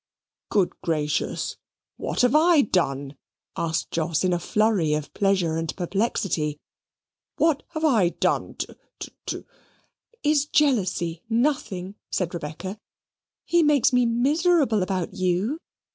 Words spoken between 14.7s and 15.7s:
about you.